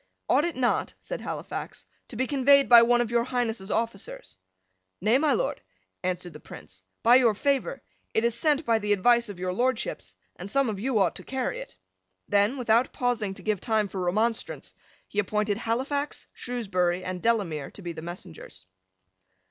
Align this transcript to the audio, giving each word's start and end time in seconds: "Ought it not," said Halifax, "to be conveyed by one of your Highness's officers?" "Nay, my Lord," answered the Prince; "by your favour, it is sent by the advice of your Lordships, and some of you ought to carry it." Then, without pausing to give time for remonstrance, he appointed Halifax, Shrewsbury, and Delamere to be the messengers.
"Ought 0.27 0.45
it 0.45 0.55
not," 0.55 0.95
said 0.99 1.21
Halifax, 1.21 1.85
"to 2.07 2.15
be 2.15 2.25
conveyed 2.25 2.67
by 2.67 2.81
one 2.81 3.01
of 3.01 3.11
your 3.11 3.23
Highness's 3.23 3.69
officers?" 3.69 4.35
"Nay, 4.99 5.19
my 5.19 5.31
Lord," 5.33 5.61
answered 6.01 6.33
the 6.33 6.39
Prince; 6.39 6.81
"by 7.03 7.17
your 7.17 7.35
favour, 7.35 7.83
it 8.15 8.23
is 8.23 8.33
sent 8.33 8.65
by 8.65 8.79
the 8.79 8.93
advice 8.93 9.29
of 9.29 9.37
your 9.37 9.53
Lordships, 9.53 10.15
and 10.37 10.49
some 10.49 10.69
of 10.69 10.79
you 10.79 10.97
ought 10.97 11.15
to 11.17 11.23
carry 11.23 11.59
it." 11.59 11.77
Then, 12.27 12.57
without 12.57 12.91
pausing 12.93 13.35
to 13.35 13.43
give 13.43 13.61
time 13.61 13.87
for 13.87 14.03
remonstrance, 14.03 14.73
he 15.07 15.19
appointed 15.19 15.59
Halifax, 15.59 16.25
Shrewsbury, 16.33 17.03
and 17.03 17.21
Delamere 17.21 17.69
to 17.69 17.81
be 17.83 17.93
the 17.93 18.01
messengers. 18.01 18.65